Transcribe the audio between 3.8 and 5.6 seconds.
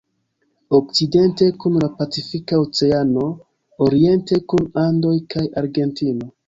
oriente kun Andoj kaj